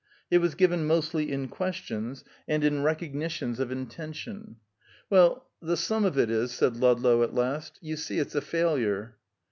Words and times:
It 0.31 0.39
was 0.39 0.55
given 0.55 0.85
mostly 0.87 1.31
in 1.31 1.47
questions, 1.47 2.23
and 2.47 2.63
in 2.63 2.81
recognitions 2.81 3.59
of 3.59 3.71
intention. 3.71 4.55
"Well, 5.11 5.45
the 5.61 5.77
sum 5.77 6.05
of 6.05 6.17
it 6.17 6.31
is," 6.31 6.51
said 6.51 6.75
Ludlow 6.77 7.21
at 7.21 7.35
last, 7.35 7.77
"you 7.83 7.95
see 7.95 8.17
it's 8.17 8.33
a 8.33 8.41
failure." 8.41 9.17